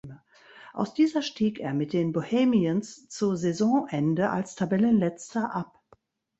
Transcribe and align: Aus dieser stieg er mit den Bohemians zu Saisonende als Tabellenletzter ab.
Aus 0.73 0.95
dieser 0.95 1.21
stieg 1.21 1.59
er 1.59 1.75
mit 1.75 1.93
den 1.93 2.11
Bohemians 2.11 3.07
zu 3.07 3.35
Saisonende 3.35 4.31
als 4.31 4.55
Tabellenletzter 4.55 5.53
ab. 5.53 5.79